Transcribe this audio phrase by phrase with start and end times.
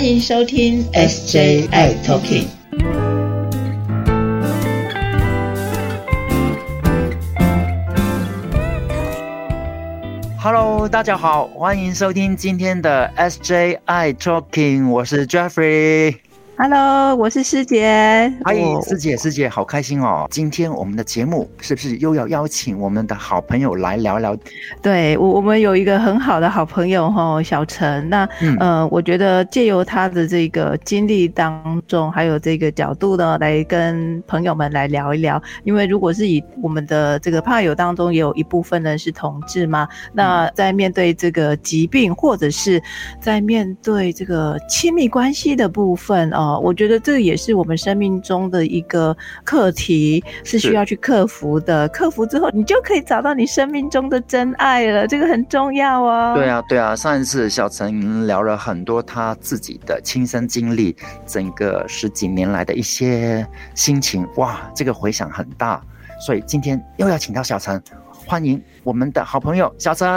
[0.00, 2.46] 欢迎收听 SJI Talking。
[10.38, 16.16] Hello，大家好，欢迎收听今天的 SJI Talking，我是 Jeffrey。
[16.62, 18.30] Hello，我是师姐。
[18.44, 20.26] 嗨，师姐，师姐，好开心哦！
[20.30, 24.36] 今天我们的节目是不是又要邀请我们的好朋友来聊聊？
[24.82, 28.06] 对我，我们有一个很好的好朋友哈，小陈。
[28.10, 28.28] 那
[28.58, 35.42] 呃，我觉得借由他的这个经历当中，还有这个角度呢，来跟朋友们来聊一聊。
[35.64, 42.82] 因为如果是以我们的这个怕友当中，也有一部分人是同志嘛，那在面对这个疾病，或者是
[43.18, 46.49] 在面对这个亲密关系的部分哦。
[46.58, 51.86] 我觉得这也是我们生命中的一个课题，是需要去克服的。
[51.88, 56.32] 克服之后，你就可以找到你生命中的真爱了，这个很重要哦。
[56.34, 56.96] 对啊，对啊。
[56.96, 65.80] 上一次小陈聊了很多他自己的亲身经历，整个十几年来的一些心情，哇，这个回响很大。
[66.26, 67.82] 所以今天又要请到小陈。
[68.30, 70.08] 欢迎我们的好朋友小陈。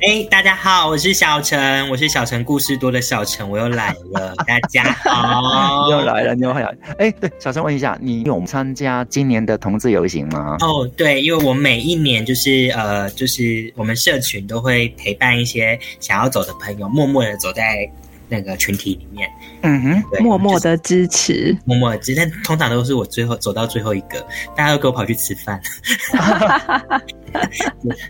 [0.00, 4.34] 哎，大家好，我是小陈，我是小陈故事多的小陈，我又来了。
[4.46, 6.74] 大家好， 又来了，又来了。
[6.98, 10.56] 哎，对，小陈问一下，你有参加今年的同志游行吗？
[10.60, 17.86] 哦，对，因为我每一年就是呃，就是我们社群都会陪伴一些想要走的朋友，默默的走在。
[18.28, 19.30] 那个群体里面，
[19.62, 24.20] 嗯哼，默默的支持，默默的支持，但通常都是我最后走到最后一个，
[24.56, 25.60] 大家都给我跑去吃饭，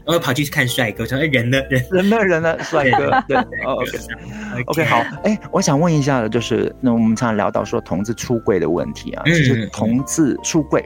[0.05, 10.85] 然后跑去看帅哥，说人呢，人人呢，人呢，帅哥，对，OK，OK，好，哎，我想问一下，就是那我们常常聊到说同志出柜的问题啊，其实同志出柜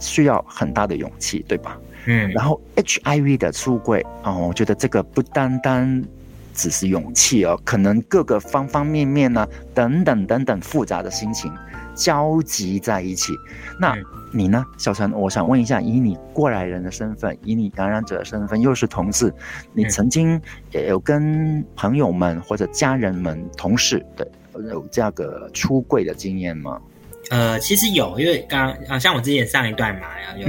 [0.00, 1.78] 需要很大的勇气，对吧？
[2.06, 6.02] 嗯，然后 HIV 的出柜哦，我觉得这个不单单。
[6.54, 11.52] 只是勇气哦，可能各个方方面面呢，等等等等复杂的心情
[11.94, 13.32] 交集在一起。
[13.80, 13.96] 那
[14.32, 15.12] 你呢，小陈？
[15.12, 19.32] 我想问一下，以你过来人的身份，以你感染者的身份，又是同事，
[19.74, 20.40] 你曾经
[20.70, 24.26] 也有跟朋友们或者家人们、同事对
[24.70, 26.80] 有这样个出柜的经验吗？
[27.32, 30.46] 呃，其实有，因为刚啊，像我之前上一段嘛，然后有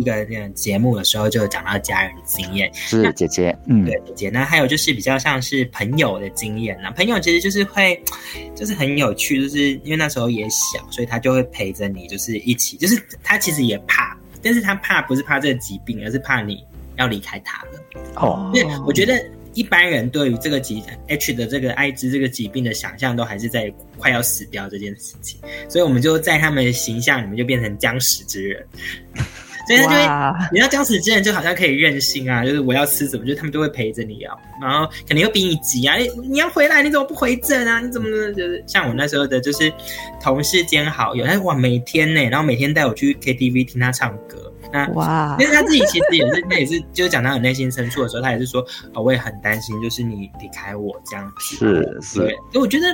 [0.00, 4.30] 一个那个节目的时候，就讲到家人的经验，是姐姐，嗯，对姐姐。
[4.30, 8.02] 那还有就是比较像是朋友的经验呢，朋友其实就是会，
[8.56, 16.64] 就是很有趣，就是因为那时候也小，所以他就会陪着你，就是一起，就是他其实也怕，但是他怕不是怕这个疾病，而是怕你
[16.96, 17.70] 要离开他了。
[18.14, 19.22] 哦，因为我觉得。
[19.54, 28.66] 一般人对于这个疾 H 的这个艾滋这个疾病的想象，都还是在快要死掉这件事情，所以我们就在他们的形象里面就变成僵尸之人。
[29.64, 35.94] 所以他就会，你要僵死之人就好像可以任性啊，就是我要吃什么，就他们就会陪着你啊，然后肯定又比你急啊，
[36.28, 37.78] 你要回来，你怎么不回诊啊？
[37.78, 39.72] 你怎么就是像我那时候的，就是
[40.20, 44.52] 同事兼好友，他哇每天呢，然后每天带我去 KTV 听他唱歌。
[44.72, 51.56] 那哇，因为他自己其实也是，他也是，就是讲到很内心深处的时候，他也是说，哦，我也很担心，就是你离开我这样子。
[51.56, 52.86] 是是，所以我觉得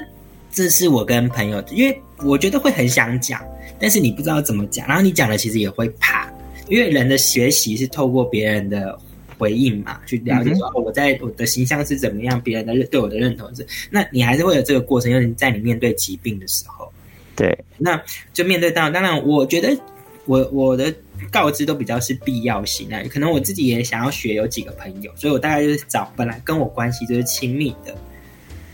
[0.50, 3.40] 这是我跟朋友，因为我觉得会很想讲，
[3.78, 6.28] 但是你不知道怎么讲，然后你讲了其实也会怕，
[6.66, 8.98] 因为人的学习是透过别人的
[9.38, 16.92] 回应嘛，去了解说我在我的形象是怎么样，别人的对我的认同是，那你还是会有这个过程，因为在你面对疾病的时候，
[17.36, 18.02] 对，那
[18.32, 19.78] 就面对到，当然我觉得
[20.24, 20.92] 我我的。
[21.30, 27.94] 告知都比较是必要性啊，可能我自己也想要学，有几个朋友，所以我大概就是找本来跟我关系就是亲密的，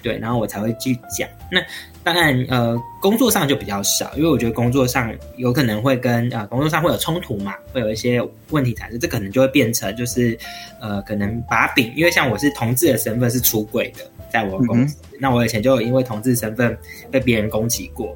[0.02, 1.28] 对，然后我才会去讲。
[1.50, 1.60] 那
[2.02, 10.36] 当然，呃，工作上就比较少，因为我觉得工作上有可能会跟啊，工作上会有冲突嘛，会有一些问题产生，这可能就会变成就是
[10.80, 16.76] 呃，可能把柄，因为像我是同志的身份是出轨的，在我公司，那我以前就因为同志身份
[17.10, 18.14] 被别人攻击过。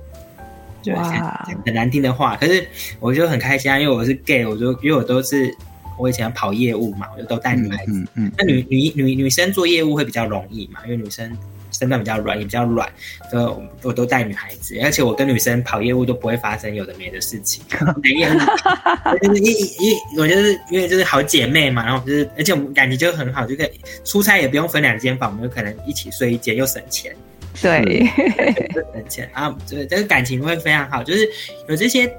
[0.95, 2.67] 哇， 很难听的话，可是
[3.01, 5.55] 我就很开心啊，因为我是 gay，我就因为我都是
[5.99, 8.05] 我以前跑业务嘛，我就都带女孩子。
[8.15, 11.37] 嗯，那女女女女生做业务会比较容易嘛，因为女生
[11.71, 12.89] 身段比较软，也比较软，
[13.31, 17.63] 都我都带女孩子，而且我跟女生跑业务都不会发生有的没的事情。
[18.03, 18.29] 没有，
[19.23, 23.71] 就是一一我就是因为就是好姐妹嘛，然后就是而且我们感情就很好，就可以
[24.05, 27.15] 出差也不用分两间房，我们就可能一起睡一间，又省钱。
[27.61, 28.07] 对，
[28.95, 31.29] 很浅啊，对，这个感情会非常好，就是
[31.69, 32.11] 有这些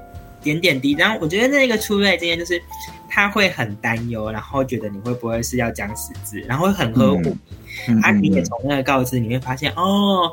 [0.42, 0.92] 点点滴。
[0.94, 2.60] 然后我觉得那个初瑞今天就是
[3.08, 7.20] 他会很担忧，然后觉得你会不会是要讲死字，然后会很呵护
[7.86, 8.00] 你。
[8.02, 10.30] 啊，你也从那个告知你会发现哦，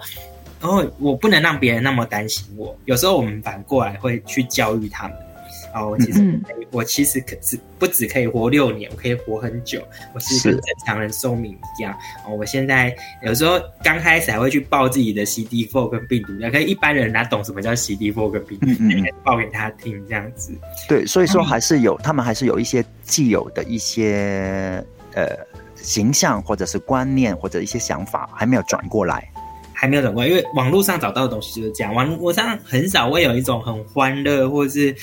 [0.59, 2.75] 然后我不能让别人那么担心我。
[2.85, 5.17] 有时候我们反过来会去教育他们，
[5.73, 6.39] 哦，我其实
[6.71, 9.81] 我其实可是不止可以活六年，我可以活很久，
[10.13, 11.93] 我是跟正常人寿命一样。
[12.25, 18.67] 哦，我现在有时候刚开始还会去报自己的 CD4 跟病毒量，可是一般人哪懂什么叫 CD4 跟病毒，
[19.23, 20.53] 报给他听这样子。
[20.87, 24.83] 对，所以说还是有他们还是有一些既有的一些
[25.13, 25.27] 呃
[25.75, 29.29] 形象或者是观念或者一些想法还没有转过来。
[29.79, 31.93] 还没有转过来，因为网络上找到的东西就是这样。
[31.93, 34.95] 网络上很少会有一种很欢乐，或者是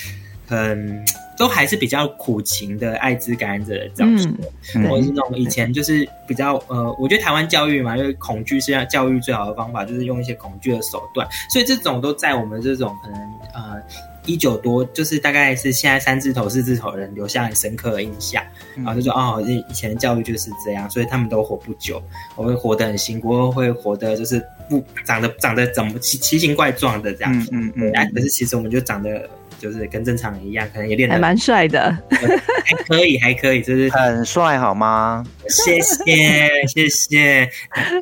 [0.47, 1.05] 很
[1.37, 13.21] 都还是比较苦情的艾滋感染者的照片，或者是那种以前就是比较呃，我觉得台湾教育嘛，因为恐惧是要教育最好的方法，就是用一些恐惧的手段，所以这种都在我们这种可能
[13.53, 13.83] 呃。
[14.27, 18.43] 一九多就是大概是现在三字头四字头的人留下很深刻的印象，
[18.75, 22.03] 然后就说哦，以以前的教育就是这样，所以他们都活不久，
[22.35, 29.29] 我会活得很辛苦，会活得就是不长得长得怎么奇奇形怪状的这样，嗯嗯嗯，哎，可是其实我们就长得
[29.65, 35.25] 就是跟正常人一样，可能也练还蛮帅的， 还可以还可以，就是很帅好吗？
[35.49, 37.49] 谢谢 谢谢，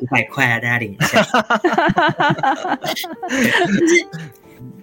[0.01, 1.25] 五百块啊，大家领一下。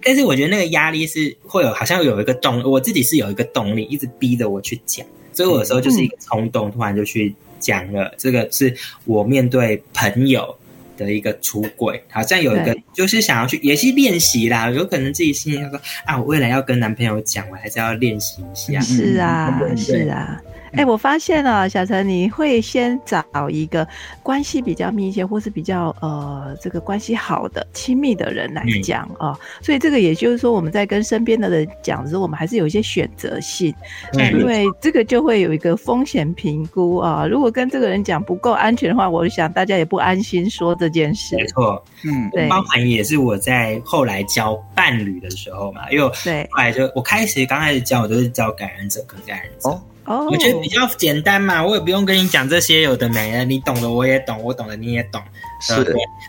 [0.03, 8.11] 但是我觉得那个压力是会有，好像有一个动，我自己是有一个动力，一直逼着我去讲，所以我有时候就是一个冲动，突然就去讲了。
[8.17, 8.75] 这个是
[9.05, 10.57] 我面对朋友
[10.97, 18.79] 的一个出轨，好像有一个就是想要去也是练习啦，有可能自己心里要说啊，我未来要跟男朋友讲，我还是要练习一下。
[18.81, 20.41] 是啊，是啊。
[20.73, 23.85] 哎，我发现了，小陈，你会先找一个
[24.23, 29.37] 关系比较密切，或是比较呃这个关系好的、亲密的人来讲哦。
[29.61, 33.73] 所以这个也就是说，我们在跟身边的人讲的时候，我们还是有一些选择性，
[34.33, 37.27] 因为这个就会有一个风险评估啊。
[37.27, 41.35] 如果跟这个人讲不够安全的话，我想大家也不安心说这件事。
[41.35, 49.81] 没错，嗯，对，包含也是我在后来交伴侣的时候嘛，因为对，后来就我开始刚开始交，我都是交感染者跟感染者。
[50.05, 55.21] 我觉得比较简单嘛，我也不用跟你讲这些有的没的，你懂的我也懂，我懂的你也懂，
[55.61, 55.73] 是。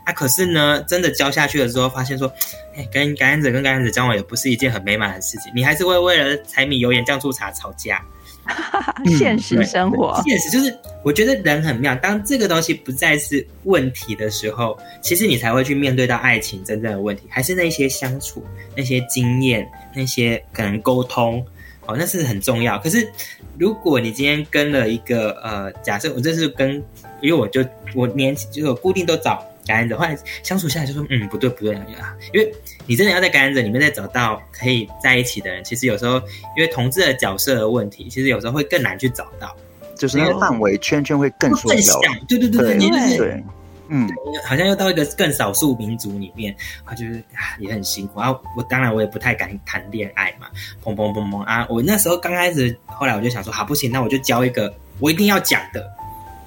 [0.05, 2.31] 啊，可是呢，真的教下去的时候，发现说，
[2.77, 8.01] 哎，跟感染者跟感染者交往也不是一件很美满的事情，你还是会为了柴米油盐酱醋茶吵架。
[9.19, 11.95] 现实生活，现实就是，我觉得人很妙。
[11.95, 18.45] 当这个东西不再是问题的时候，其实你才会去面对到爱情真正的问题，还是那些相处、
[18.77, 21.45] 那些经验、那些可能沟通。
[21.85, 22.79] 哦，那是很重要。
[22.79, 23.11] 可是，
[23.59, 26.83] 如果你今天跟了一个呃，假设我这是跟，
[27.21, 27.65] 因为我就
[27.95, 32.53] 我年就是我固定都找感染者，后来相处下来就说，嗯，不对不对啊，因为
[32.87, 36.17] 你真的要在感染者里面再找到可以在一起的人，其实有时候
[36.57, 39.55] 因为同志的角色的问题，其实有时候会更难去找到，
[39.97, 42.01] 就是那个范围圈圈会更缩小。
[42.29, 43.45] 对对对对对。
[43.95, 44.09] 嗯，
[44.43, 48.31] 好像又到一个更少数民族里面，啊就是啊，也很辛苦啊。
[48.57, 50.47] 我当然我也不太敢谈恋爱嘛，
[50.83, 51.67] 砰砰砰砰啊！
[51.69, 55.87] 我那时候刚开始，后来我就想说，好不行，那我就交一个我一定要讲的，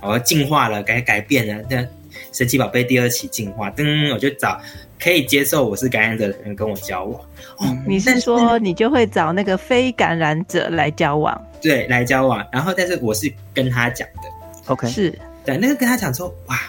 [0.01, 1.63] 我要进化了，改改变了。
[1.69, 1.85] 那
[2.33, 4.59] 神奇宝贝第二期进化，噔，我就找
[4.99, 7.21] 可以接受我是感染者的人跟我交往。
[7.57, 11.39] 哦，你是说你就会找那个非感染者来交往？
[11.61, 12.43] 对，来交往。
[12.51, 14.21] 然后，但是我是跟他讲的
[14.65, 15.11] ，OK，是
[15.45, 16.59] 对，那个跟他讲说，哇。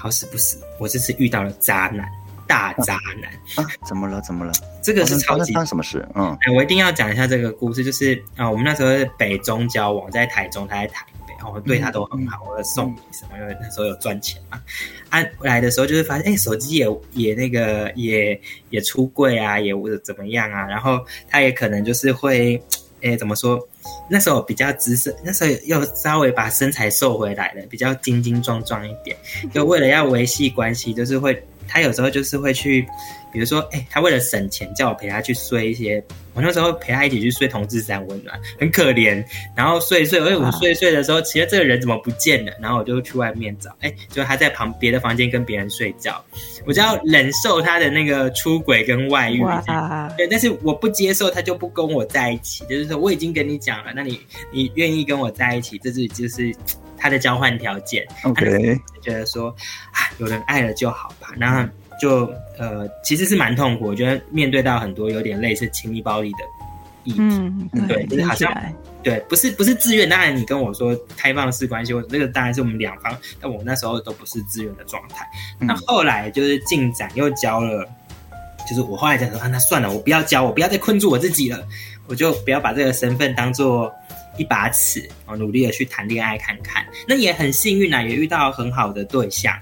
[0.00, 2.10] 好死不死，我这次遇到了渣男，
[2.46, 3.30] 大渣男
[3.62, 3.70] 啊！
[3.86, 4.18] 怎么了？
[4.22, 4.52] 怎么了？
[4.82, 6.08] 这个是超级发生什么事？
[6.14, 14.58] 嗯，我一定要讲一下这个故事，就是啊，我们那时候是北中交往，在台中，他在台北，我们对他都很好，我送礼什么，因为那时候有赚钱嘛。
[15.10, 20.64] 啊，来的时候就是发现，哎，手机也也那个也也出柜啊，也怎么样啊？
[20.66, 20.98] 然后
[21.28, 22.58] 他也可能就是会。
[23.02, 23.66] 哎，怎么说？
[24.08, 29.16] 那时候比较姿色，那时候又稍微把身材瘦回来了，比较精精壮壮一点。
[29.52, 32.86] 就为了要维系关系，就是会，他有时候就是会去。
[33.32, 36.02] 比如说，哎，他为了省钱，叫我陪他去睡一些。
[36.32, 39.22] 我那时候陪他一起去睡同志山温暖，很可怜。
[39.56, 42.52] 然后睡一睡，哎，我睡睡的时候，其实这个人怎么不见了？
[42.60, 46.24] 然后我就去外面找，哎，就他在旁别的房间跟别人睡觉。
[46.66, 49.42] 我就要忍受他的那个出轨跟外遇，
[50.16, 52.64] 对，但是我不接受，他就不跟我在一起。
[52.66, 54.20] 就是说，我已经跟你讲了，那你
[54.52, 56.54] 你愿意跟我在一起，这是就是
[56.96, 58.06] 他的交换条件。
[58.22, 59.48] OK，觉得说
[59.90, 61.68] 啊，有人爱了就好吧，然后。
[62.00, 63.86] 就呃，其实是蛮痛苦。
[63.86, 66.38] 我觉得面对到很多有点类似亲密暴力的
[67.04, 67.18] 议题，
[67.86, 68.50] 对，就是好像
[69.02, 70.08] 对，不是不是自愿。
[70.08, 75.26] 当然，你跟我说开放式关系，我那个当然是我们两方，但我那时候都不是自愿的状态。
[75.58, 77.86] 那后来就是进展又交了，
[78.68, 81.66] 就是我后来讲说啊，那算了，我不要交，我不要再困住我自己了，
[82.06, 83.92] 我就不要把这个身份当做
[84.38, 86.84] 一把尺，我努力的去谈恋爱看看。
[87.06, 89.54] 那也很幸运啊，也遇到很好的对象。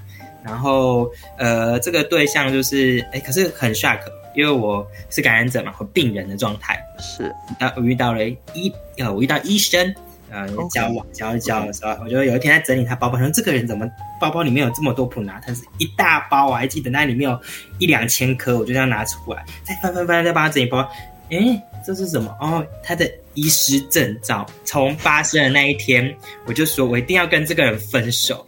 [0.48, 4.00] 然后，呃，这个对象就是，哎，可是很 shock，
[4.34, 7.30] 因为我是感染者嘛，和病人的状态是。
[7.60, 8.24] 那我遇到了
[8.54, 9.94] 医，呃，我遇到医生，
[10.30, 13.86] 呃，交往交一交的时候，我觉得有一天在整理他包包，说这个人怎么
[14.20, 17.38] 包包里面有这么多普拿，他是一大包，我还记得那里面有
[17.78, 20.78] 一两千颗，我就这样拿出来，再翻翻翻，再帮他整理包，
[21.30, 21.38] 哎，
[21.84, 22.34] 这是什么？
[22.40, 26.14] 哦，他的医师证照，从发生的那一天，
[26.46, 28.44] 我就说我一定要跟这个人分手。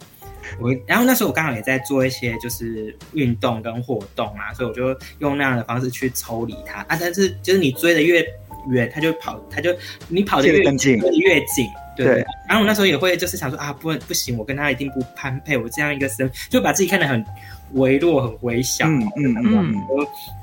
[0.59, 6.97] 我然后那时候我刚好也在做一些就是运动跟活动啊，所以我就用那样的方式去抽离它啊。
[6.99, 8.25] 但是就是你追的越
[8.69, 9.75] 远，他就跑，他就
[10.07, 11.67] 你跑的越近，越近。
[11.95, 12.25] 对。
[12.47, 15.57] 然后我那时候也会就是想说啊，不不行，我跟他一定不般配。
[15.57, 17.23] 我这样一个身，就把自己看得很。
[17.75, 19.73] 微弱很微小，嗯嗯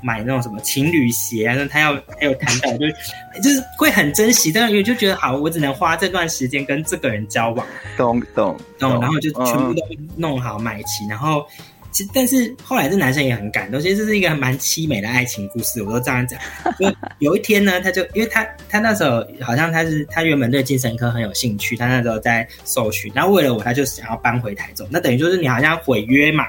[0.01, 2.95] 买那种什么情侣鞋啊，那他要还有谈到，就是
[3.43, 7.63] 就是会很珍惜，但是就觉得好，我只能花这段时间跟这个人交往，
[7.95, 9.81] 懂懂懂，然后就全部都
[10.15, 11.45] 弄好买齐，然后
[11.91, 16.39] 其实但是后来这男生也很感动，其实这是一个蛮凄美的爱情故事，我都这样讲。
[16.79, 26.47] 就有一天呢，他就因为他他那时候好像他是他原本对精神科很有兴趣，他那时候在搜寻，然后为了我，他就想要搬回台中，那等于就是你好像毁约嘛。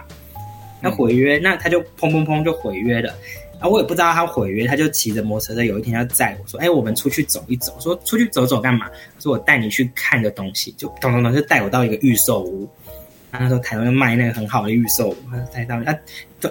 [0.82, 3.14] 那毁约，那他就砰砰砰就毁约了，
[3.58, 8.86] 啊，我也不知道他毁约，他就骑着摩托车，有一天要载我说，哎，我们出去走一走，说出去走走干嘛？
[9.18, 12.66] 说我带你去看个东西，就咚咚咚就带我到一个预售屋，
[13.30, 15.16] 他那时候台湾就卖那个很好的预售屋，
[15.52, 15.94] 带到啊，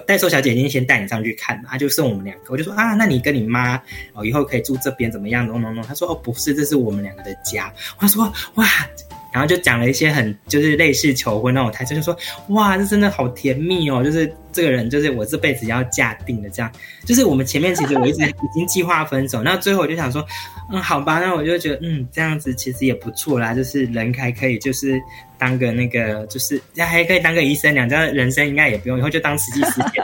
[0.06, 3.76] 代售小姐姐先带你上去看，啊，就剩我们两个，我就说啊，那你跟你妈
[4.14, 5.46] 哦，以后可以住这边怎么样？
[5.46, 8.66] 弄弄弄，他说哦，不是，这是我们两个的家，我说哇。
[9.32, 12.16] 然后就讲了一些很就是类似求婚那种台词，就说
[12.48, 16.70] 哇，这真的好甜蜜哦，就是这个人就是我这辈子要嫁定的这样。
[17.04, 20.24] 就是我们前面其实我一直已经计划分手，那最后我就想说，
[20.72, 25.00] 嗯，好吧，那我就觉得嗯这样子其实也不错啦，就是人还可以就是
[25.38, 30.02] 当个那个就是还可以当个医生，两家人生应该也不用以后就当实际师姐，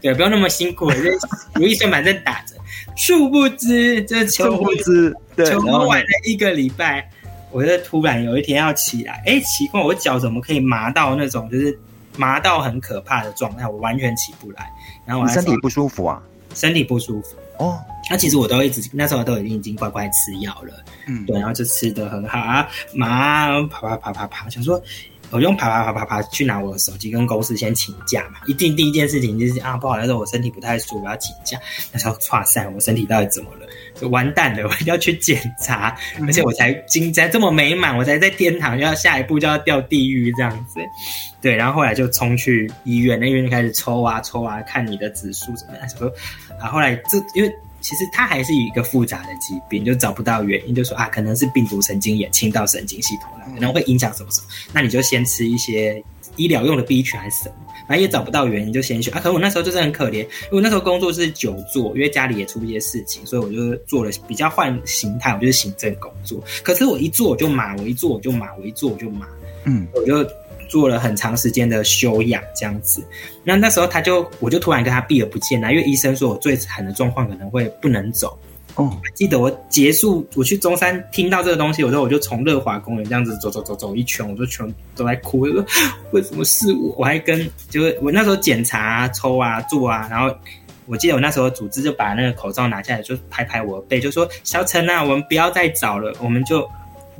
[0.00, 1.10] 对，不用那么辛苦，就
[1.54, 2.56] 如意算盘正打着。
[2.94, 4.76] 殊不知这求婚
[5.46, 7.08] 求婚晚了一个礼拜。
[7.52, 11.78] 我就突然有一天要起来，哎，奇怪，我脚怎么可以麻到那种，就是
[12.16, 14.70] 麻到很可怕的状态，我完全起不来。
[15.06, 16.22] 然后我身体不舒服啊，
[16.54, 17.78] 身体不舒服哦。
[18.10, 20.74] 那其实我都一直那时候都已经已经乖乖吃药了，
[21.06, 24.82] 嗯，对，然后就吃的很好啊，麻爬爬爬爬爬，想说
[25.30, 28.40] 我用啪啪啪啪啪去拿我的手机跟公司先请假嘛。
[28.46, 31.58] 一定第一件事情就是啊，不好意思，我身体不太舒服，我要请假。
[31.90, 33.66] 那时候哇塞，我身体到底怎么了？
[34.08, 34.66] 完蛋了！
[34.68, 40.80] 我一定要去检查，而且我才今才这么美满，我才在天堂，就要下一步就要掉地狱这样子。
[41.40, 45.88] 对，然后后来就冲去医院，那医院就开始抽啊抽啊，看你的指数怎么样。
[45.88, 46.10] 说
[46.60, 54.46] 啊，后来这因为其实它还是一个复杂的疾病，就找不到原因，就说啊，可能是病毒神经也侵到神经系统了，可能会影响什么什么。
[54.72, 56.02] 那你就先吃一些
[56.36, 57.54] 医疗用的 B 群还是什么。
[57.92, 59.20] 反正也找不到原因，就先休啊。
[59.20, 60.20] 可是我那时候就是很可怜，
[60.50, 66.42] 因为那时候工作是久坐，因为家里也出一些事情，所以我就做了比较换形态，我就是行政工作。
[66.62, 69.28] 可是我一做我就麻，我一做我就麻，我一做我就麻。
[69.66, 70.26] 嗯，我就
[70.70, 73.04] 做了很长时间的休养这样子。
[73.44, 78.38] 那那时候他就，我就突然跟他避而不见了，因为医生说我最惨的状况可能会不能走。
[78.76, 85.64] 哦，记得我结束我去中山听到这个东西，我说我就从乐华公园这样子走走走走一圈，我就全都在哭，我说
[86.12, 86.94] 为什么是我？
[86.98, 90.34] 我还跟就是我那时候检查抽啊做啊，然后
[90.86, 96.68] 我记得我那时候组织就把那个口罩拿下来，就拍拍我背，就说小陈呐，我们不要再找了，我们就。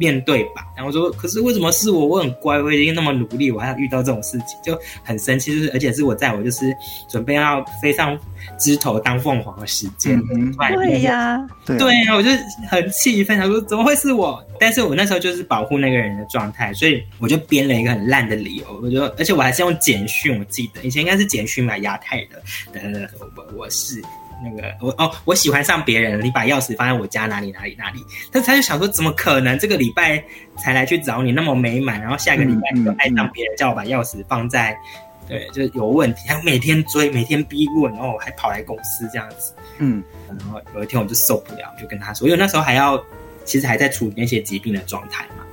[0.02, 2.04] 面对吧，然后说，可是为什么是我？
[2.04, 5.54] 我很乖，我已经那么努力，我还要遇到这种事情，就很生气。
[5.54, 6.74] 就是而且是我在我就是
[7.08, 8.18] 准备要飞上
[8.58, 10.20] 枝头当凤凰的时间，
[10.74, 12.28] 对呀，对呀，我就
[12.68, 14.44] 很气愤，想说怎么会是我？
[14.58, 22.42] 但是我那时候就是保护那个人的状态，所以我就编了一个很烂的理由，我就而且我还是用简讯，我记得以前应该是简讯买亚太的，
[22.72, 23.06] 呃，
[23.36, 24.02] 我我是。
[24.42, 28.04] 那个我哦，我喜欢上别人，你把钥匙放在我家哪里哪里哪里？
[28.32, 29.58] 但是他就想说，怎么可能？
[29.58, 30.22] 这个礼拜
[30.58, 34.76] 才来去找你，那么美满，然后下个礼拜就爱上别人，叫我把钥匙放在，
[35.28, 36.22] 对，就是有问题。
[36.26, 39.52] 他每天追，每天逼问，然后还跑来公司这样子。
[39.78, 43.02] 嗯，然后有一天我就受不了，就跟他说，因为那时候还要，
[43.44, 45.44] 其实还在处理那些疾病的状态嘛。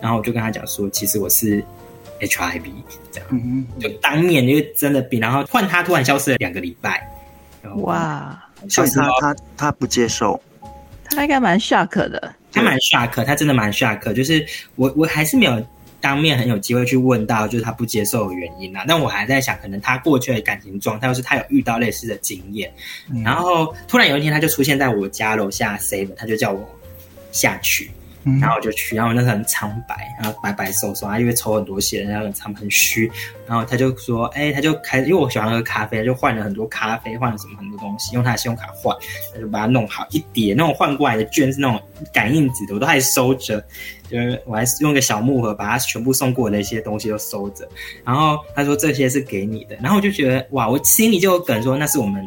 [0.00, 1.64] 然后我就跟他讲说，其实我是
[2.20, 2.62] HIV
[3.10, 7.08] 这样，就当面因为真的病，然后换他突然消失了两个礼拜。
[7.76, 8.44] 哇！
[8.68, 10.40] 所以他他他不接受，
[11.10, 12.34] 他应该蛮 shock 的。
[12.52, 14.12] 他蛮 shock，他真的蛮 shock。
[14.12, 14.44] 就是
[14.76, 15.62] 我我还是没有
[16.00, 18.84] 当面很有机会去问到，就是他不接受的原因啊。
[18.86, 22.72] 但我还在想，可能他过去的感情状态，或是他有遇到类似的经验。
[23.24, 26.66] 然后突然有一天，他就出现在我家楼下 save，他就叫我
[27.32, 27.90] 下去。
[28.40, 33.10] 然后我就去，然后那时候很苍白，然后白白瘦瘦，他因为抽很多血，然后很苍很虚，
[33.46, 38.96] 然后他就说，哎，他就开，因为我喜欢喝咖啡，就换了很多咖啡，换了什么很多东西，用他的信用卡换，
[39.32, 41.80] 他就把它弄好一叠那种换过来的券是那种
[42.12, 43.62] 感应纸的，我都还收着，
[44.08, 47.68] 就是我还是用个小木盒把它全部送过的一些东西都收着，
[48.04, 52.26] 然后他说这些是给你的，然后我就觉得哇，我心里就有梗说那是我们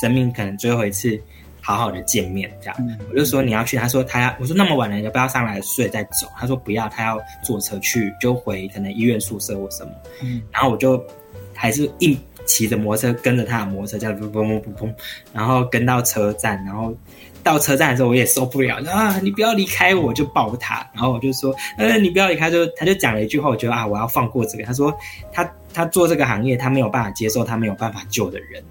[0.00, 1.20] 生命可能最后一次。
[1.66, 2.76] 好好的见面，这样，
[3.10, 6.28] 我就说你要去，他说他要，我说那么晚了，要不要上来睡再走？
[6.38, 9.90] 他说不要，他要坐车去，就回可能医院宿舍或什么。
[10.22, 11.04] 嗯，然后我就
[11.52, 14.94] 还是硬骑着摩托车跟着他的摩托车，这样嘣嘣嘣嘣，
[15.32, 16.94] 然后跟到车站，然后
[17.42, 24.62] 到车站的时候我也受不了，啊，你不要离开我，就抱他，然后我就说，呃，你不要离开，就他就讲了一句话，我觉得啊，我要放过这个。
[24.62, 24.96] 他说
[25.32, 28.62] 他他做这个行业，他没有办法接受他没有办法救的人。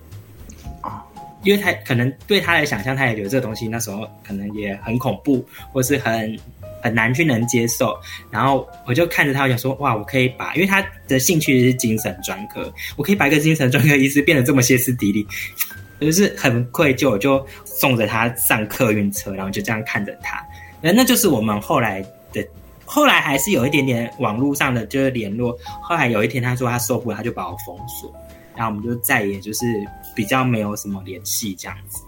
[1.46, 6.38] 因为他可能对他的想象，他也觉得这个东西那时候可能也很恐怖，或是很
[6.82, 7.96] 很难去能接受。
[8.32, 15.26] 然后我就看着他，我想说：哇，我可以把，因为他的兴趣是精神专科，我可以把一个精神专科医师变得这么歇斯底里，
[16.02, 17.12] 就是很愧疚。
[17.12, 20.44] 我就送着他上客运车，然后就这样看着他。
[20.82, 22.02] 那那就是我们后来
[22.34, 22.44] 的，
[22.86, 25.56] 后来还是有一点点网络上的就是联络。
[25.80, 28.12] 后来有一天他说他受不了，他就把我封锁，
[28.56, 29.68] 然后我们就再也就是。
[30.16, 32.02] 比较没有什么联系，这样子。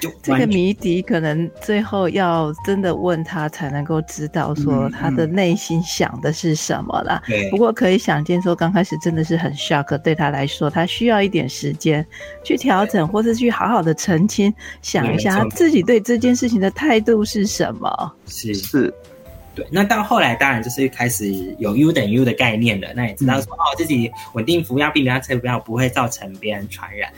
[0.00, 7.22] 就这个谜底，可能最后要真的问他，才能够知道说他的内心想的是什么啦。
[7.50, 12.06] 不过可以想见，说刚开始真的是很 shock，对他来说，他需要一点时间
[12.42, 18.12] 去调整，或是去好好的澄清，想一下他自己对这件事情的态度是什么。
[18.26, 18.94] 是是。
[19.54, 21.28] 对，那到后来当然就是开始
[21.58, 27.12] 有 U 等于 U 的概念了，那也知道说哦，自己稳定服药，避免测不要不会造成别人传染。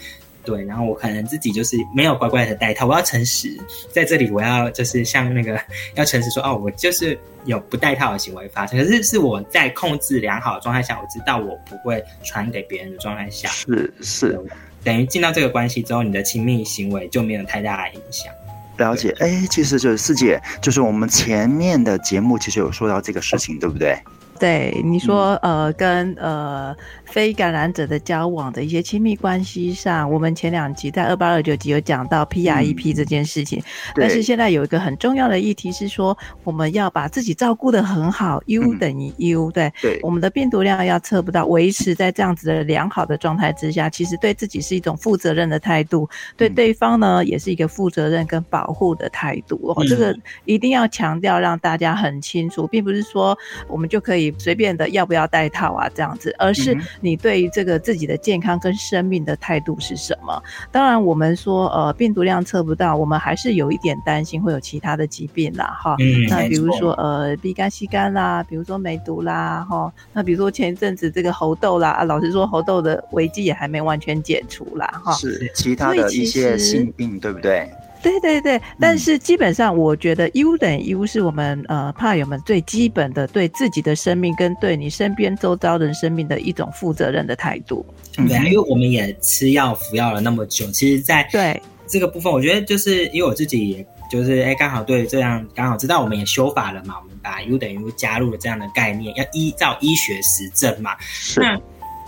[0.44, 3.48] 对，然后我可能自己就是没有乖乖的戴套，我要诚实，
[3.92, 5.56] 在这里我要就是像那个
[5.94, 14.36] 要诚实说哦，我就是有不戴套的行为发生，可是是我在控制良好的状态下，我知道我不会传给别人的状态下，是是，
[14.82, 18.32] 等于进到这个关系之后，你的亲密行为就没有太大的影响。
[18.76, 23.96] 了解，哎，其实就是四姐，就是我们前面的节目其实有说到这个事情，对不对？
[24.38, 26.74] 对，你说呃，跟呃。
[27.12, 33.62] 非感染者的交往的一些亲密关系上，我们前两集在二八二九集有讲到 PREP 这件事情，
[33.94, 49.60] 但是现在有一个很重要的议题是说，我们要把自己照顾的很好，U 等于 U，对，对，我们的病毒量要测不到，维持在这样子的良好的状态之下，其实对自己是一种负责任的态度，对对方呢也是一个负责任跟保护的态度。
[49.76, 53.36] 哦，这个一定要强调，让大家很清楚，并不是说
[53.68, 56.74] 我们就可以随便的要不要戴套啊这样子，而是。
[57.02, 60.42] 你对于这个自己的健康跟生命的态度是什么？
[60.70, 65.96] 当然，我们说呃病毒量测不到，我们还是有一点担心会有其他的疾病啦，哈。
[66.28, 69.92] 那比如说呃乙肝、C 肝啦，比如说梅毒啦，哈。
[70.12, 75.12] 那比如说前一阵子这个猴痘啦，老实说猴痘的危机也还没完全解除啦，哈。
[75.14, 77.68] 是其他的一些性病，对不对？
[78.02, 87.86] 对对对，但是基本上我觉得 U 等于 U 是我们呃怕友们最基本的对自己的生命跟对你身边周遭人生命的一种负责任的态度。
[88.14, 100.96] 对，因为我们也吃药服药了那么久，其实在对这个部分，我觉得就是因为我自己也就是哎刚好对这样刚好知道我们也修法了嘛，我们把 U 等于 U 加入了这样的概念，要依照医学实证嘛。
[101.00, 101.40] 是。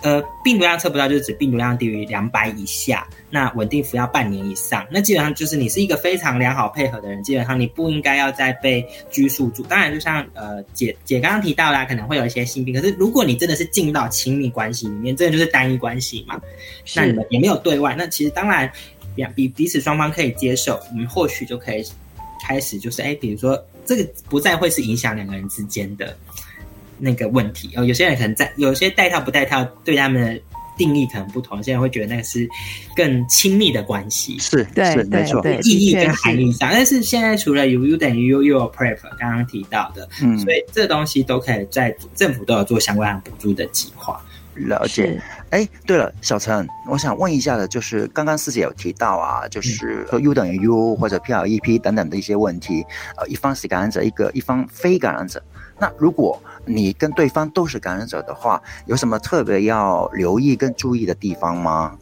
[0.05, 9.63] 呃，病毒量测不到，就是指病毒量低于两百以下，那稳定服药半年以上，那基本上就是你是一个非常良好配合的人，基本上你不应该要再被拘束住。
[9.63, 16.39] 当然，就像呃姐姐刚刚提到啦，可能会有一些性病，可是如果你真的是进到亲密关系里面，真的就是单一关系嘛，
[16.95, 18.71] 那你们也没有对外，那其实当然
[19.17, 21.83] 两比彼此双方可以接受，我们或许就可以
[22.47, 26.15] 开始就是哎，比如说这个不再会是影响两个人之间的。
[26.99, 30.41] 那个问题哦，有些人可能在有些带套不带套，对他们的
[30.77, 31.59] 定义可能不同。
[31.59, 32.49] 有些人会觉得那个是
[32.97, 36.71] 更亲密的关系，是对，没错，意义跟含义上。
[36.73, 44.21] 但是现在除了 U U 等于 U U Prep 刚刚提到的，嗯，所以这东西都可以在政府都有做相关的补助的计划。
[44.55, 45.21] 了解。
[45.51, 52.85] 哎，对了，小陈，我想问一下的，就是刚刚师姐有提到啊，就是说 U 等于 U 或者 P R E P 等等的一些问题，
[53.17, 55.43] 呃，一方是感染者，一个一方非感染者。
[55.79, 61.97] 那如果你跟对方都是感染者的话，有什么特别要留意跟注意的地方吗？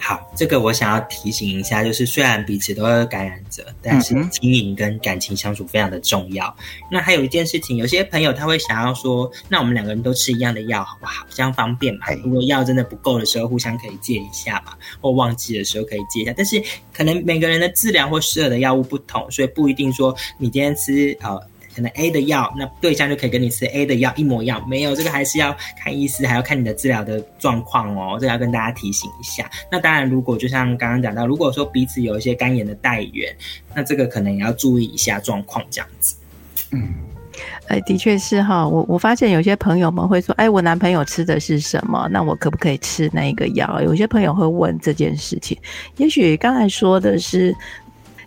[0.00, 6.52] 好，这个我想要提醒一下，就是虽然彼此都是感染者，但是经营跟感情相处非常的重要。
[6.90, 11.24] 那还有一件事情，有些朋友他会想要说，那我们两个人都吃一样的药，好不好？
[11.30, 12.06] 这样方便嘛？
[12.24, 16.34] 如果药真的不够的时候，互相可以借一下嘛，或忘记的时候可以借一下。
[16.36, 16.60] 但是
[16.92, 21.40] 可能每个人的治疗或适合的药物不同，所以不一定说你今天吃呃。
[21.80, 24.62] 可能 A 的药，那对象就可以跟你吃 A 的药一模一样。
[24.68, 28.18] 没有这个还是要看医师，还要看你的治疗的状况哦。
[28.20, 29.50] 这要跟大家提醒一下。
[29.72, 33.34] 那当然，如果就像刚刚讲到，如果说彼此有一些肝炎的带源，
[33.74, 36.16] 那这个可能也要注意一下状况，这样子。
[36.72, 36.86] 嗯。
[37.68, 42.06] 哎，的确是哈，我我发现有些朋友们会说，哎，我男朋友吃的是什么？
[42.10, 43.80] 那我可不可以吃那一个药？
[43.80, 45.56] 有些朋友会问这件事情。
[45.96, 47.56] 也许刚才说的是。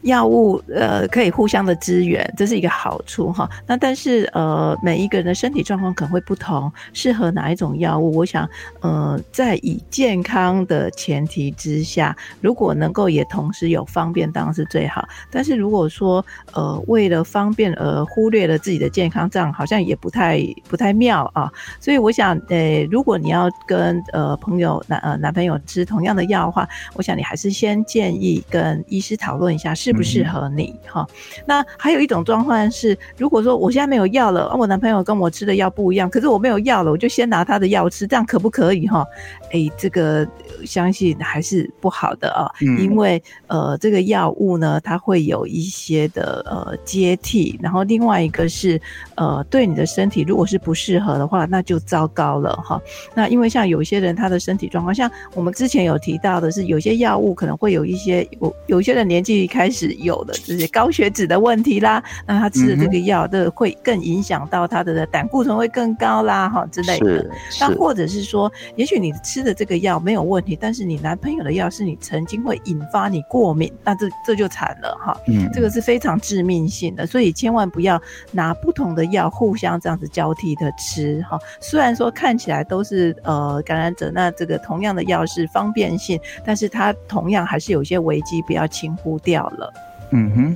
[0.04, 3.50] 药物呃可以互相的支援，这是一个好处哈。
[3.66, 8.14] 那但是呃每一个人的身体状况可能会不同，适合哪一种药物？
[8.18, 8.48] 我想
[8.82, 15.08] 呃在以健康的前提之下，如果能够也同时有方便，当然是最好。
[15.32, 21.50] 但是如果说呃为了方便而忽略了自己的健康，这样好像也不太不太妙啊。
[21.80, 29.93] 所以我想呃如果你要跟呃朋友男呃男朋友吃同样的药的话，我想你还是先建议跟医师讨论一下是。
[29.94, 31.08] 不适合你哈，
[31.46, 39.06] 那还有一种状况是，如果说我现在没有药了，我男朋友跟我吃的药不一样，可是我没有药了，我就先拿他的药吃，这样可不可以哈？
[39.52, 40.28] 哎，这个
[40.66, 48.82] 相信还是不好的啊，因为呃，这个药物呢，它会有一些的呃接替，然后另外一个是
[49.16, 52.82] 呃，对你的身体如果是不适合的话，那就糟糕了哈。
[53.14, 59.83] 那因为像有些人他的身体状况，像我们之前有提到的是，有些药物可能会有一些有有些人年纪开始。
[59.94, 67.30] 有的这些高血脂的问题啦，那他吃的这个药，这会更影响到他的胆固醇会更高啦，哈之类的。
[67.60, 75.18] 那或者是说，也许你吃的这个药没有问题，但是你男朋友的药是你曾经会引发你过敏，那这这就惨了哈。
[75.28, 81.40] 嗯，这个是非常致命性的，所以千万不要拿不同的药互相这样子交替的吃哈。
[81.60, 89.73] 虽然说看起来都是呃感染者，那这个同样的药是方便性，但是它同样还是有些危机，不要轻忽掉了。
[90.14, 90.56] 嗯哼，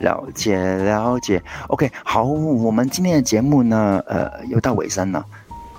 [0.00, 1.42] 了解了解。
[1.68, 5.24] OK，好，我们今天的节目呢，呃，又到尾声了。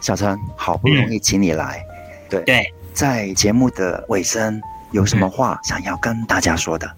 [0.02, 1.86] 小陈，好不容易请你来，
[2.30, 4.60] 对对，在节目的尾声，
[4.92, 6.90] 有什么话想要跟大家说的？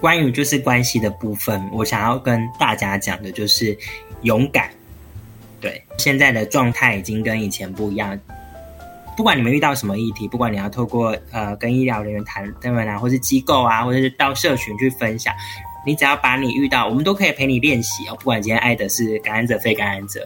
[0.00, 3.76] 关于就是关系的部分，我想要跟大家讲的就是
[4.22, 4.70] 勇敢。
[5.60, 8.16] 对，现在的状态已经跟以前不一样。
[9.18, 15.34] 不管你们遇到什么议题，不管你要透过呃跟医疗人员谈，他们啊，或是机构啊，或者是到社群去分享，
[15.84, 18.14] 你只要把你遇到，我们都可以陪你练习哦。
[18.20, 20.24] 不管今天爱的是感染者、非感染者，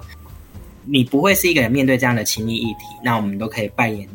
[0.84, 4.06] 你不会是一个人面对这样的亲密议题，那我们都可以扮演。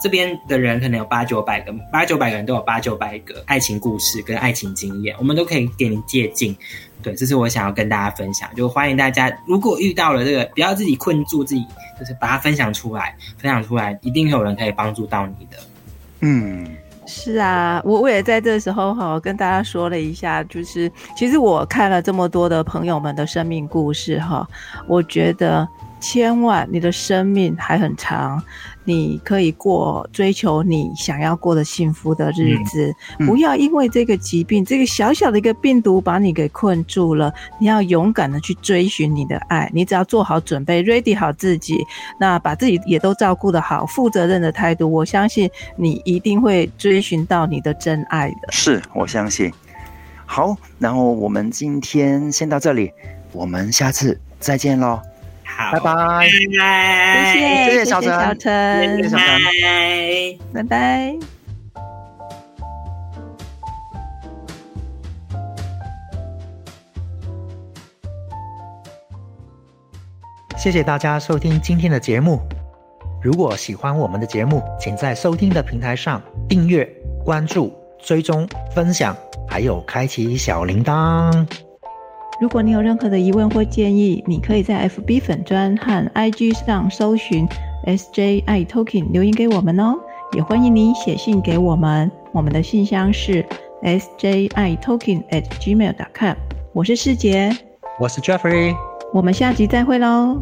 [0.00, 6.54] 这边的人可能有八九百个，八九百个人都有八九百个爱情故事跟爱情经验，我们都可以给你借鉴。
[7.02, 11.66] 对，这是我想要跟大家分享，就欢迎大家，如果遇到了这个，不要自己困住自己，
[11.98, 15.56] 就是把它分享出来，分享出来，一定有人可以帮助到你的。
[16.20, 16.66] 嗯，
[17.06, 24.46] 是啊，我我也在这时候哈跟大家说了一下，就是其实我看了这么多的朋友们的生命故事哈，
[24.86, 25.66] 我觉得
[26.00, 28.42] 千万你的生命还很长。
[28.84, 37.32] 你可以过追求你想要过的幸福的日子，不要因为这个疾病、这个小小的一个病毒把你给困住了。
[37.60, 41.78] 你要勇敢的去追寻你的爱，你只要做好准备，ready 好自己，
[42.18, 48.48] 那把自己也都照顾的好，负责任的态度，我相信你一定会追寻到你的真爱的。
[48.50, 49.52] 是我相信。
[50.24, 52.90] 好，然后我们今天先到这里，
[53.32, 55.00] 我们下次再见喽。
[55.56, 56.38] 好，拜拜，谢
[57.38, 61.14] 谢，谢谢小陈，谢谢小陈，拜拜。
[70.56, 72.38] 谢谢大家收听今天的节目。
[73.22, 76.84] 如果喜欢我们的节目，请在收听的平台上订阅、
[77.24, 79.16] 关注、追踪、分享，
[79.48, 81.46] 还有开启小铃铛。
[82.40, 87.46] 如果你有任何的疑问或建议，你可以在 FB 粉专和 IG 上搜寻
[87.86, 89.94] SJI Talking 留言给我们哦。
[90.32, 93.44] 也欢迎你写信给我们，我们的信箱是
[93.82, 96.36] SJI Talking at gmail.com。
[96.72, 97.54] 我是世杰，
[98.00, 98.74] 我是 Jeffrey，
[99.12, 100.40] 我们下集再会喽。